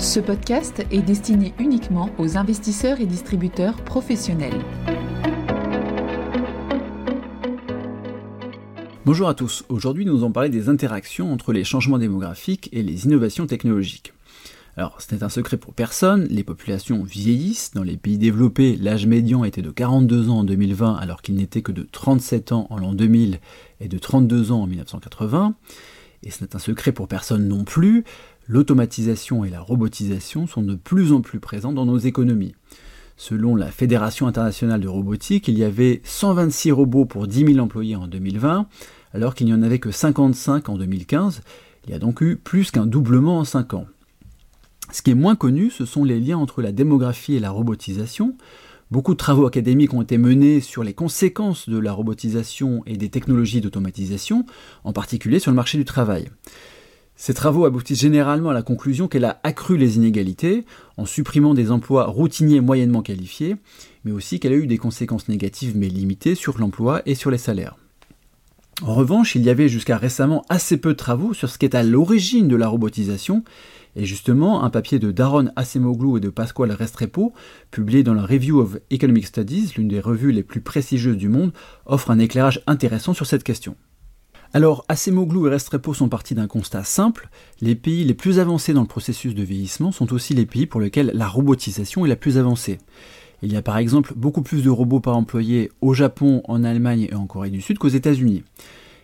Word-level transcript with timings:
Ce 0.00 0.18
podcast 0.18 0.82
est 0.90 1.02
destiné 1.02 1.52
uniquement 1.58 2.08
aux 2.16 2.38
investisseurs 2.38 3.02
et 3.02 3.06
distributeurs 3.06 3.76
professionnels. 3.84 4.58
Bonjour 9.04 9.28
à 9.28 9.34
tous, 9.34 9.62
aujourd'hui 9.68 10.06
nous 10.06 10.16
allons 10.16 10.32
parler 10.32 10.48
des 10.48 10.70
interactions 10.70 11.30
entre 11.30 11.52
les 11.52 11.64
changements 11.64 11.98
démographiques 11.98 12.70
et 12.72 12.82
les 12.82 13.04
innovations 13.04 13.46
technologiques. 13.46 14.14
Alors, 14.78 15.02
ce 15.02 15.14
n'est 15.14 15.22
un 15.22 15.28
secret 15.28 15.58
pour 15.58 15.74
personne, 15.74 16.26
les 16.30 16.44
populations 16.44 17.02
vieillissent. 17.02 17.72
Dans 17.74 17.82
les 17.82 17.98
pays 17.98 18.16
développés, 18.16 18.78
l'âge 18.80 19.06
médian 19.06 19.44
était 19.44 19.60
de 19.60 19.70
42 19.70 20.30
ans 20.30 20.38
en 20.38 20.44
2020 20.44 20.94
alors 20.94 21.20
qu'il 21.20 21.34
n'était 21.34 21.60
que 21.60 21.72
de 21.72 21.82
37 21.82 22.52
ans 22.52 22.66
en 22.70 22.78
l'an 22.78 22.94
2000 22.94 23.38
et 23.80 23.88
de 23.88 23.98
32 23.98 24.50
ans 24.50 24.62
en 24.62 24.66
1980. 24.66 25.54
Et 26.22 26.30
ce 26.30 26.44
n'est 26.44 26.54
un 26.54 26.58
secret 26.58 26.92
pour 26.92 27.08
personne 27.08 27.48
non 27.48 27.64
plus, 27.64 28.04
l'automatisation 28.46 29.44
et 29.44 29.50
la 29.50 29.60
robotisation 29.60 30.46
sont 30.46 30.62
de 30.62 30.74
plus 30.74 31.12
en 31.12 31.20
plus 31.20 31.40
présents 31.40 31.72
dans 31.72 31.86
nos 31.86 31.98
économies. 31.98 32.54
Selon 33.16 33.54
la 33.54 33.70
Fédération 33.70 34.26
internationale 34.26 34.80
de 34.80 34.88
robotique, 34.88 35.48
il 35.48 35.58
y 35.58 35.64
avait 35.64 36.00
126 36.04 36.72
robots 36.72 37.04
pour 37.04 37.26
10 37.26 37.52
000 37.52 37.58
employés 37.58 37.96
en 37.96 38.06
2020, 38.06 38.66
alors 39.12 39.34
qu'il 39.34 39.46
n'y 39.46 39.54
en 39.54 39.62
avait 39.62 39.78
que 39.78 39.90
55 39.90 40.68
en 40.68 40.78
2015. 40.78 41.42
Il 41.84 41.90
y 41.90 41.94
a 41.94 41.98
donc 41.98 42.20
eu 42.20 42.36
plus 42.36 42.70
qu'un 42.70 42.86
doublement 42.86 43.38
en 43.38 43.44
5 43.44 43.74
ans. 43.74 43.86
Ce 44.92 45.02
qui 45.02 45.10
est 45.10 45.14
moins 45.14 45.36
connu, 45.36 45.70
ce 45.70 45.84
sont 45.84 46.02
les 46.04 46.18
liens 46.18 46.38
entre 46.38 46.62
la 46.62 46.72
démographie 46.72 47.34
et 47.34 47.40
la 47.40 47.50
robotisation. 47.50 48.36
Beaucoup 48.90 49.12
de 49.12 49.18
travaux 49.18 49.46
académiques 49.46 49.94
ont 49.94 50.02
été 50.02 50.18
menés 50.18 50.58
sur 50.58 50.82
les 50.82 50.94
conséquences 50.94 51.68
de 51.68 51.78
la 51.78 51.92
robotisation 51.92 52.82
et 52.86 52.96
des 52.96 53.08
technologies 53.08 53.60
d'automatisation, 53.60 54.44
en 54.82 54.92
particulier 54.92 55.38
sur 55.38 55.52
le 55.52 55.56
marché 55.56 55.78
du 55.78 55.84
travail. 55.84 56.28
Ces 57.14 57.32
travaux 57.32 57.66
aboutissent 57.66 58.00
généralement 58.00 58.50
à 58.50 58.54
la 58.54 58.62
conclusion 58.62 59.06
qu'elle 59.06 59.26
a 59.26 59.38
accru 59.44 59.76
les 59.76 59.94
inégalités 59.96 60.64
en 60.96 61.06
supprimant 61.06 61.54
des 61.54 61.70
emplois 61.70 62.06
routiniers 62.06 62.60
moyennement 62.60 63.02
qualifiés, 63.02 63.54
mais 64.04 64.10
aussi 64.10 64.40
qu'elle 64.40 64.54
a 64.54 64.56
eu 64.56 64.66
des 64.66 64.78
conséquences 64.78 65.28
négatives 65.28 65.76
mais 65.76 65.88
limitées 65.88 66.34
sur 66.34 66.58
l'emploi 66.58 67.02
et 67.06 67.14
sur 67.14 67.30
les 67.30 67.38
salaires. 67.38 67.76
En 68.82 68.94
revanche, 68.94 69.34
il 69.34 69.42
y 69.42 69.50
avait 69.50 69.68
jusqu'à 69.68 69.98
récemment 69.98 70.42
assez 70.48 70.78
peu 70.78 70.90
de 70.90 70.96
travaux 70.96 71.34
sur 71.34 71.50
ce 71.50 71.58
qui 71.58 71.66
est 71.66 71.74
à 71.74 71.82
l'origine 71.82 72.48
de 72.48 72.56
la 72.56 72.66
robotisation, 72.66 73.44
et 73.94 74.06
justement, 74.06 74.64
un 74.64 74.70
papier 74.70 74.98
de 74.98 75.10
Daron 75.10 75.50
Acemoglu 75.54 76.16
et 76.16 76.20
de 76.20 76.30
Pasquale 76.30 76.72
Restrepo, 76.72 77.34
publié 77.70 78.02
dans 78.02 78.14
la 78.14 78.24
Review 78.24 78.58
of 78.58 78.78
Economic 78.90 79.26
Studies, 79.26 79.74
l'une 79.76 79.88
des 79.88 80.00
revues 80.00 80.32
les 80.32 80.42
plus 80.42 80.62
prestigieuses 80.62 81.18
du 81.18 81.28
monde, 81.28 81.52
offre 81.84 82.10
un 82.10 82.18
éclairage 82.18 82.62
intéressant 82.66 83.12
sur 83.12 83.26
cette 83.26 83.44
question. 83.44 83.76
Alors, 84.54 84.84
Acemoglu 84.88 85.46
et 85.46 85.50
Restrepo 85.50 85.92
sont 85.92 86.08
partis 86.08 86.34
d'un 86.34 86.48
constat 86.48 86.82
simple, 86.82 87.28
les 87.60 87.74
pays 87.74 88.04
les 88.04 88.14
plus 88.14 88.38
avancés 88.38 88.72
dans 88.72 88.80
le 88.80 88.86
processus 88.86 89.34
de 89.34 89.42
vieillissement 89.42 89.92
sont 89.92 90.12
aussi 90.12 90.32
les 90.32 90.46
pays 90.46 90.66
pour 90.66 90.80
lesquels 90.80 91.10
la 91.14 91.28
robotisation 91.28 92.06
est 92.06 92.08
la 92.08 92.16
plus 92.16 92.38
avancée. 92.38 92.78
Il 93.42 93.52
y 93.52 93.56
a 93.56 93.62
par 93.62 93.78
exemple 93.78 94.12
beaucoup 94.16 94.42
plus 94.42 94.62
de 94.62 94.70
robots 94.70 95.00
par 95.00 95.16
employé 95.16 95.70
au 95.80 95.94
Japon, 95.94 96.42
en 96.46 96.62
Allemagne 96.62 97.08
et 97.10 97.14
en 97.14 97.26
Corée 97.26 97.50
du 97.50 97.60
Sud 97.60 97.78
qu'aux 97.78 97.88
États-Unis. 97.88 98.42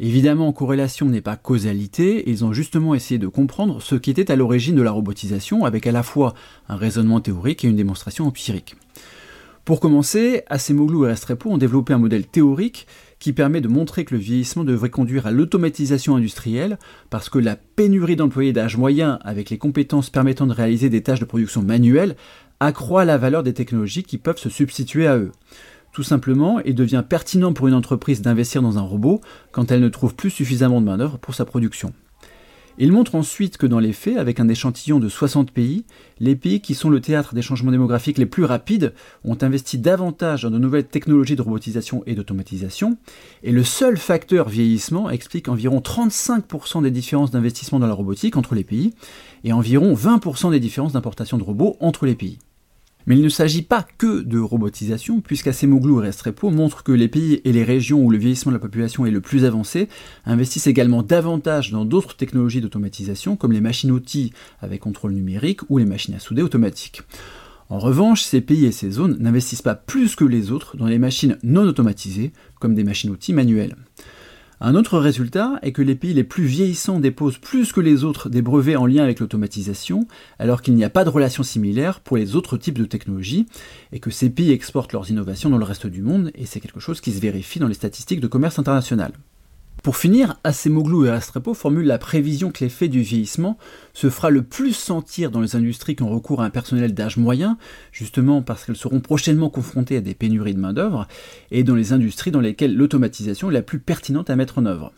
Évidemment, 0.00 0.52
corrélation 0.52 1.06
n'est 1.06 1.20
pas 1.20 1.36
causalité, 1.36 2.30
ils 2.30 2.44
ont 2.44 2.52
justement 2.52 2.94
essayé 2.94 3.18
de 3.18 3.26
comprendre 3.26 3.82
ce 3.82 3.96
qui 3.96 4.10
était 4.10 4.30
à 4.30 4.36
l'origine 4.36 4.76
de 4.76 4.82
la 4.82 4.92
robotisation 4.92 5.64
avec 5.64 5.86
à 5.86 5.92
la 5.92 6.04
fois 6.04 6.34
un 6.68 6.76
raisonnement 6.76 7.20
théorique 7.20 7.64
et 7.64 7.68
une 7.68 7.76
démonstration 7.76 8.26
empirique. 8.26 8.76
Pour 9.64 9.80
commencer, 9.80 10.44
Acemoglu 10.46 11.04
et 11.04 11.08
Restrepo 11.08 11.50
ont 11.50 11.58
développé 11.58 11.92
un 11.92 11.98
modèle 11.98 12.26
théorique 12.26 12.86
qui 13.18 13.32
permet 13.32 13.60
de 13.60 13.68
montrer 13.68 14.04
que 14.04 14.14
le 14.14 14.20
vieillissement 14.20 14.64
devrait 14.64 14.90
conduire 14.90 15.26
à 15.26 15.30
l'automatisation 15.30 16.16
industrielle, 16.16 16.78
parce 17.10 17.28
que 17.28 17.38
la 17.38 17.56
pénurie 17.56 18.16
d'employés 18.16 18.52
d'âge 18.52 18.76
moyen 18.76 19.18
avec 19.22 19.50
les 19.50 19.58
compétences 19.58 20.10
permettant 20.10 20.46
de 20.46 20.52
réaliser 20.52 20.88
des 20.88 21.02
tâches 21.02 21.20
de 21.20 21.24
production 21.24 21.62
manuelle 21.62 22.16
accroît 22.60 23.04
la 23.04 23.18
valeur 23.18 23.42
des 23.42 23.54
technologies 23.54 24.02
qui 24.02 24.18
peuvent 24.18 24.38
se 24.38 24.50
substituer 24.50 25.06
à 25.06 25.16
eux. 25.16 25.32
Tout 25.92 26.02
simplement, 26.02 26.60
il 26.60 26.74
devient 26.74 27.04
pertinent 27.08 27.52
pour 27.52 27.66
une 27.66 27.74
entreprise 27.74 28.22
d'investir 28.22 28.62
dans 28.62 28.78
un 28.78 28.82
robot 28.82 29.20
quand 29.52 29.72
elle 29.72 29.80
ne 29.80 29.88
trouve 29.88 30.14
plus 30.14 30.30
suffisamment 30.30 30.80
de 30.80 30.86
main-d'œuvre 30.86 31.18
pour 31.18 31.34
sa 31.34 31.44
production. 31.44 31.92
Il 32.80 32.92
montre 32.92 33.16
ensuite 33.16 33.56
que 33.56 33.66
dans 33.66 33.80
les 33.80 33.92
faits, 33.92 34.18
avec 34.18 34.38
un 34.38 34.48
échantillon 34.48 35.00
de 35.00 35.08
60 35.08 35.50
pays, 35.50 35.84
les 36.20 36.36
pays 36.36 36.60
qui 36.60 36.76
sont 36.76 36.90
le 36.90 37.00
théâtre 37.00 37.34
des 37.34 37.42
changements 37.42 37.72
démographiques 37.72 38.18
les 38.18 38.26
plus 38.26 38.44
rapides 38.44 38.94
ont 39.24 39.36
investi 39.40 39.78
davantage 39.78 40.44
dans 40.44 40.50
de 40.52 40.58
nouvelles 40.58 40.86
technologies 40.86 41.34
de 41.34 41.42
robotisation 41.42 42.04
et 42.06 42.14
d'automatisation, 42.14 42.96
et 43.42 43.50
le 43.50 43.64
seul 43.64 43.96
facteur 43.96 44.48
vieillissement 44.48 45.10
explique 45.10 45.48
environ 45.48 45.80
35% 45.80 46.84
des 46.84 46.92
différences 46.92 47.32
d'investissement 47.32 47.80
dans 47.80 47.88
la 47.88 47.94
robotique 47.94 48.36
entre 48.36 48.54
les 48.54 48.62
pays, 48.62 48.92
et 49.42 49.52
environ 49.52 49.94
20% 49.94 50.52
des 50.52 50.60
différences 50.60 50.92
d'importation 50.92 51.36
de 51.36 51.42
robots 51.42 51.76
entre 51.80 52.06
les 52.06 52.14
pays. 52.14 52.38
Mais 53.08 53.16
il 53.16 53.22
ne 53.22 53.30
s'agit 53.30 53.62
pas 53.62 53.86
que 53.96 54.20
de 54.20 54.38
robotisation, 54.38 55.22
puisqu'Acemoglu 55.22 55.96
et 55.96 56.08
Restrepo 56.08 56.50
montrent 56.50 56.82
que 56.82 56.92
les 56.92 57.08
pays 57.08 57.40
et 57.42 57.52
les 57.52 57.64
régions 57.64 58.04
où 58.04 58.10
le 58.10 58.18
vieillissement 58.18 58.52
de 58.52 58.56
la 58.56 58.60
population 58.60 59.06
est 59.06 59.10
le 59.10 59.22
plus 59.22 59.46
avancé 59.46 59.88
investissent 60.26 60.66
également 60.66 61.02
davantage 61.02 61.70
dans 61.70 61.86
d'autres 61.86 62.16
technologies 62.16 62.60
d'automatisation, 62.60 63.36
comme 63.36 63.52
les 63.52 63.62
machines-outils 63.62 64.34
avec 64.60 64.82
contrôle 64.82 65.12
numérique 65.12 65.62
ou 65.70 65.78
les 65.78 65.86
machines 65.86 66.14
à 66.14 66.18
souder 66.18 66.42
automatiques. 66.42 67.00
En 67.70 67.78
revanche, 67.78 68.22
ces 68.22 68.42
pays 68.42 68.66
et 68.66 68.72
ces 68.72 68.90
zones 68.90 69.16
n'investissent 69.18 69.62
pas 69.62 69.74
plus 69.74 70.14
que 70.14 70.24
les 70.24 70.52
autres 70.52 70.76
dans 70.76 70.86
les 70.86 70.98
machines 70.98 71.38
non 71.42 71.66
automatisées, 71.66 72.32
comme 72.60 72.74
des 72.74 72.84
machines-outils 72.84 73.32
manuelles. 73.32 73.76
Un 74.60 74.74
autre 74.74 74.98
résultat 74.98 75.60
est 75.62 75.70
que 75.70 75.82
les 75.82 75.94
pays 75.94 76.14
les 76.14 76.24
plus 76.24 76.44
vieillissants 76.44 76.98
déposent 76.98 77.38
plus 77.38 77.72
que 77.72 77.80
les 77.80 78.02
autres 78.02 78.28
des 78.28 78.42
brevets 78.42 78.74
en 78.74 78.86
lien 78.86 79.04
avec 79.04 79.20
l'automatisation, 79.20 80.08
alors 80.40 80.62
qu'il 80.62 80.74
n'y 80.74 80.82
a 80.82 80.90
pas 80.90 81.04
de 81.04 81.10
relation 81.10 81.44
similaire 81.44 82.00
pour 82.00 82.16
les 82.16 82.34
autres 82.34 82.56
types 82.56 82.78
de 82.78 82.84
technologies, 82.84 83.46
et 83.92 84.00
que 84.00 84.10
ces 84.10 84.30
pays 84.30 84.50
exportent 84.50 84.92
leurs 84.92 85.10
innovations 85.10 85.48
dans 85.48 85.58
le 85.58 85.64
reste 85.64 85.86
du 85.86 86.02
monde, 86.02 86.32
et 86.34 86.44
c'est 86.44 86.58
quelque 86.58 86.80
chose 86.80 87.00
qui 87.00 87.12
se 87.12 87.20
vérifie 87.20 87.60
dans 87.60 87.68
les 87.68 87.74
statistiques 87.74 88.20
de 88.20 88.26
commerce 88.26 88.58
international. 88.58 89.12
Pour 89.88 89.96
finir, 89.96 90.38
Acemoglu 90.44 91.06
et 91.06 91.10
Restrepo 91.10 91.54
formulent 91.54 91.86
la 91.86 91.96
prévision 91.96 92.50
que 92.50 92.62
l'effet 92.62 92.88
du 92.88 93.00
vieillissement 93.00 93.56
se 93.94 94.10
fera 94.10 94.28
le 94.28 94.42
plus 94.42 94.74
sentir 94.74 95.30
dans 95.30 95.40
les 95.40 95.56
industries 95.56 95.96
qui 95.96 96.02
ont 96.02 96.10
recours 96.10 96.42
à 96.42 96.44
un 96.44 96.50
personnel 96.50 96.92
d'âge 96.92 97.16
moyen, 97.16 97.56
justement 97.90 98.42
parce 98.42 98.66
qu'elles 98.66 98.76
seront 98.76 99.00
prochainement 99.00 99.48
confrontées 99.48 99.96
à 99.96 100.02
des 100.02 100.12
pénuries 100.12 100.52
de 100.52 100.60
main-d'œuvre, 100.60 101.08
et 101.50 101.64
dans 101.64 101.74
les 101.74 101.94
industries 101.94 102.30
dans 102.30 102.42
lesquelles 102.42 102.76
l'automatisation 102.76 103.50
est 103.50 103.54
la 103.54 103.62
plus 103.62 103.78
pertinente 103.78 104.28
à 104.28 104.36
mettre 104.36 104.58
en 104.58 104.66
œuvre. 104.66 104.92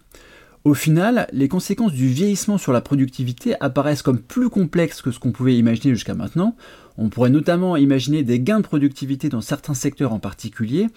Au 0.64 0.74
final, 0.74 1.26
les 1.32 1.48
conséquences 1.48 1.94
du 1.94 2.06
vieillissement 2.06 2.58
sur 2.58 2.72
la 2.72 2.82
productivité 2.82 3.54
apparaissent 3.60 4.02
comme 4.02 4.20
plus 4.20 4.50
complexes 4.50 5.00
que 5.00 5.10
ce 5.10 5.18
qu'on 5.18 5.32
pouvait 5.32 5.56
imaginer 5.56 5.94
jusqu'à 5.94 6.14
maintenant. 6.14 6.54
On 6.98 7.08
pourrait 7.08 7.30
notamment 7.30 7.78
imaginer 7.78 8.22
des 8.24 8.40
gains 8.40 8.60
de 8.60 8.66
productivité 8.66 9.30
dans 9.30 9.40
certains 9.40 9.72
secteurs 9.72 10.12
en 10.12 10.18
particulier, 10.18 10.88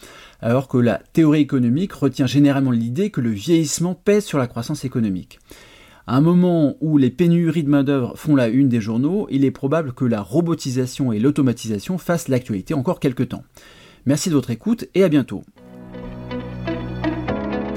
alors 0.42 0.68
que 0.68 0.78
la 0.78 1.00
théorie 1.14 1.40
économique 1.40 1.94
retient 1.94 2.28
généralement 2.28 2.72
l'idée 2.72 3.10
que 3.10 3.22
le 3.22 3.30
vieillissement 3.30 3.96
pèse 3.96 4.26
sur 4.26 4.38
la 4.38 4.48
croissance 4.48 4.84
économique. 4.84 5.40
À 6.08 6.18
un 6.18 6.22
moment 6.22 6.76
où 6.82 6.98
les 6.98 7.10
pénuries 7.10 7.64
de 7.64 7.70
main-d'œuvre 7.70 8.18
font 8.18 8.36
la 8.36 8.50
une 8.50 8.68
des 8.68 8.82
journaux, 8.82 9.28
il 9.32 9.46
est 9.46 9.52
probable 9.52 9.94
que 9.94 10.04
la 10.04 10.22
robotisation 10.22 11.14
et 11.14 11.20
l'automatisation 11.20 11.98
fassent 11.98 12.28
l'actualité 12.28 12.74
encore 12.74 13.00
quelques 13.00 13.30
temps. 13.30 13.46
Merci 14.06 14.28
de 14.28 14.36
votre 14.36 14.50
écoute 14.50 14.90
et 14.94 15.06
à 15.06 15.08
bientôt 15.08 15.44